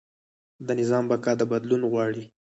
د 0.67 0.67
نظام 0.79 1.03
بقا 1.11 1.31
دا 1.39 1.45
بدلون 1.51 1.81
غواړي. 1.91 2.23